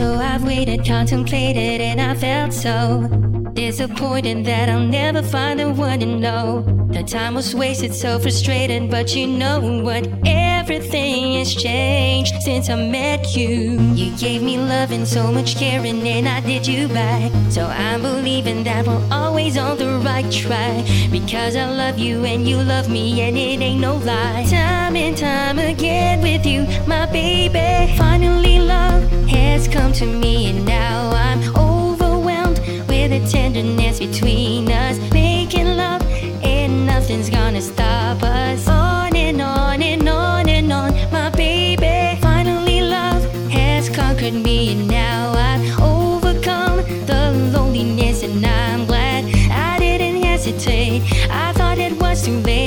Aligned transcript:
I've 0.00 0.42
waited, 0.44 0.86
contemplated, 0.86 1.82
and 1.82 2.00
I 2.00 2.14
felt 2.14 2.54
so 2.54 3.06
disappointed 3.52 4.46
that 4.46 4.70
I'll 4.70 4.80
never 4.80 5.22
find 5.22 5.60
the 5.60 5.70
one 5.70 6.00
to 6.00 6.06
know. 6.06 6.62
The 6.90 7.02
time 7.02 7.34
was 7.34 7.54
wasted, 7.54 7.94
so 7.94 8.18
frustrated, 8.18 8.90
but 8.90 9.14
you 9.14 9.26
know 9.26 9.82
what? 9.82 10.08
Everything 10.24 11.34
has 11.34 11.54
changed 11.54 12.40
since 12.40 12.70
I 12.70 12.76
met 12.76 13.36
you. 13.36 13.78
You 13.92 14.16
gave 14.16 14.42
me 14.42 14.56
love 14.56 14.92
and 14.92 15.06
so 15.06 15.30
much 15.30 15.56
caring, 15.56 16.08
and 16.08 16.26
I 16.26 16.40
did 16.40 16.66
you 16.66 16.88
back. 16.88 17.30
So 17.50 17.66
I'm 17.66 18.00
believing 18.00 18.64
that 18.64 18.86
we're 18.86 19.06
always 19.10 19.58
on 19.58 19.76
the 19.76 19.98
right 19.98 20.30
track. 20.32 20.86
Because 21.10 21.54
I 21.54 21.70
love 21.70 21.98
you 21.98 22.24
and 22.24 22.48
you 22.48 22.56
love 22.56 22.88
me, 22.88 23.20
and 23.20 23.36
it 23.36 23.60
ain't 23.60 23.80
no 23.80 23.96
lie. 23.96 24.46
Time 24.48 24.96
and 24.96 25.16
time 25.16 25.58
again 25.58 26.22
with 26.22 26.46
you, 26.46 26.66
my 26.86 27.04
baby. 27.06 27.94
Come 29.82 29.92
to 29.94 30.06
me, 30.06 30.46
and 30.48 30.64
now 30.64 31.10
I'm 31.10 31.40
overwhelmed 31.56 32.60
with 32.86 33.10
the 33.10 33.28
tenderness 33.28 33.98
between 33.98 34.70
us. 34.70 34.96
Making 35.12 35.76
love, 35.76 36.02
and 36.44 36.86
nothing's 36.86 37.28
gonna 37.28 37.60
stop 37.60 38.22
us. 38.22 38.68
On 38.68 39.16
and 39.16 39.42
on 39.42 39.82
and 39.82 40.08
on 40.08 40.48
and 40.48 40.72
on, 40.72 40.92
my 41.10 41.30
baby. 41.30 42.16
Finally, 42.20 42.82
love 42.82 43.24
has 43.50 43.88
conquered 43.88 44.34
me, 44.34 44.70
and 44.70 44.86
now 44.86 45.32
I've 45.32 45.80
overcome 45.80 46.76
the 47.04 47.32
loneliness, 47.52 48.22
and 48.22 48.46
I'm 48.46 48.86
glad 48.86 49.24
I 49.50 49.80
didn't 49.80 50.22
hesitate. 50.22 51.02
I 51.28 51.52
thought 51.54 51.78
it 51.78 52.00
was 52.00 52.24
too 52.24 52.38
late, 52.42 52.61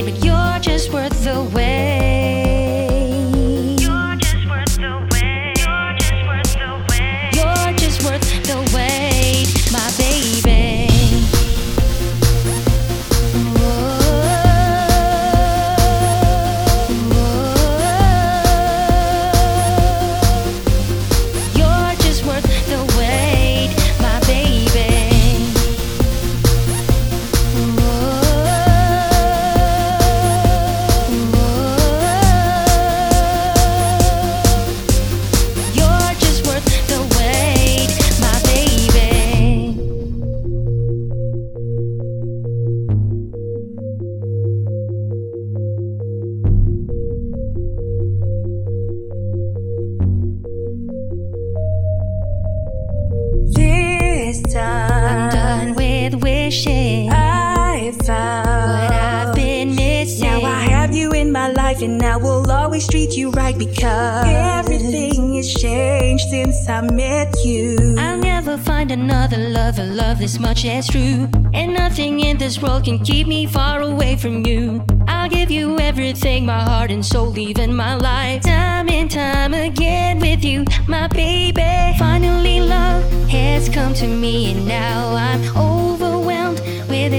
wishing 56.46 57.10
I 57.12 57.92
found 58.04 58.46
what 58.46 58.92
I've 58.92 59.34
been 59.34 59.74
missing. 59.74 60.30
Now 60.30 60.44
I 60.44 60.62
have 60.76 60.94
you 60.94 61.12
in 61.12 61.32
my 61.32 61.48
life 61.48 61.82
and 61.82 62.00
I 62.04 62.18
will 62.18 62.52
always 62.52 62.88
treat 62.88 63.18
you 63.18 63.32
right 63.32 63.58
because 63.58 64.28
everything 64.28 65.36
has 65.38 65.52
changed 65.52 66.26
since 66.30 66.70
I 66.70 66.82
met 66.82 67.34
you. 67.44 67.96
I'll 67.98 68.20
never 68.20 68.58
find 68.60 68.92
another 68.92 69.38
love, 69.38 69.80
a 69.80 69.86
love 69.86 70.20
this 70.20 70.38
much 70.40 70.66
as 70.66 70.88
true. 70.88 71.28
And 71.56 71.74
nothing 71.74 72.20
in 72.20 72.38
this 72.38 72.62
world 72.62 72.86
can 72.86 73.00
keep 73.00 73.26
me 73.26 73.48
far 73.48 73.82
away 73.82 74.16
from 74.16 74.46
you. 74.46 74.86
I'll 75.08 75.30
give 75.30 75.50
you 75.50 75.80
everything, 75.80 76.46
my 76.46 76.62
heart 76.62 76.92
and 76.92 77.04
soul, 77.04 77.38
even 77.40 77.74
my 77.74 77.96
life. 77.96 78.44
Time 78.44 78.90
and 78.90 79.10
time 79.10 79.56
again 79.56 80.20
with 80.20 80.46
you, 80.46 80.66
my 80.88 81.08
baby. 81.08 81.98
Finally, 81.98 82.60
love 82.60 83.02
has 83.30 83.68
come 83.68 83.96
to 83.96 84.08
me, 84.08 84.52
and 84.52 84.68
now 84.68 85.16
I'm 85.16 85.42
with 85.42 86.05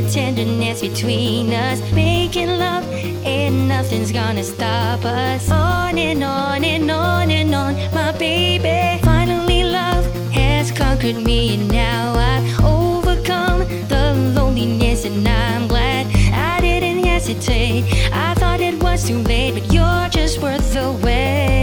the 0.00 0.10
tenderness 0.10 0.80
between 0.80 1.52
us. 1.52 1.80
Making 1.92 2.58
love, 2.58 2.84
and 3.24 3.68
nothing's 3.68 4.12
gonna 4.12 4.44
stop 4.44 5.04
us. 5.04 5.50
On 5.50 5.96
and 5.98 6.22
on 6.22 6.64
and 6.64 6.90
on 6.90 7.30
and 7.30 7.54
on, 7.54 7.74
my 7.94 8.12
baby. 8.12 9.00
Finally, 9.02 9.64
love 9.64 10.04
has 10.32 10.70
conquered 10.70 11.16
me, 11.16 11.54
and 11.54 11.68
now 11.68 12.14
I've 12.14 12.64
overcome 12.64 13.60
the 13.88 14.14
loneliness, 14.36 15.04
and 15.04 15.26
I'm 15.26 15.66
glad 15.66 16.06
I 16.32 16.60
didn't 16.60 17.04
hesitate. 17.04 17.84
I 18.12 18.34
thought 18.34 18.60
it 18.60 18.82
was 18.82 19.06
too 19.08 19.18
late, 19.18 19.54
but 19.54 19.72
you're 19.72 20.08
just 20.10 20.42
worth 20.42 20.74
the 20.74 20.92
wait. 21.02 21.55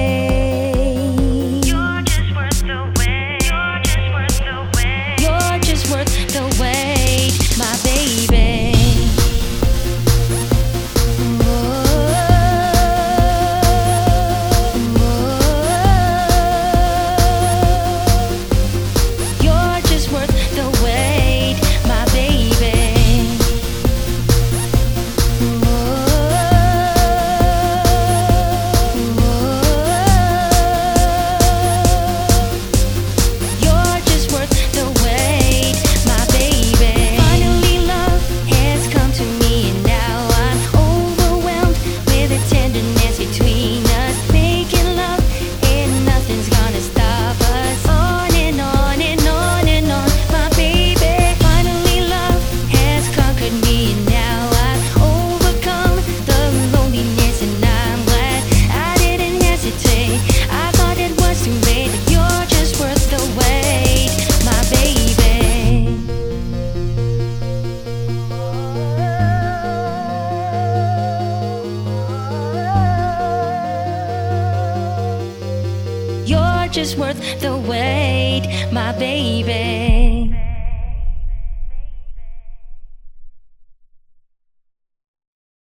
is 76.84 76.98
worth 76.98 77.40
the 77.40 77.56
wait, 77.56 78.70
my 78.74 78.92
baby. 79.00 80.43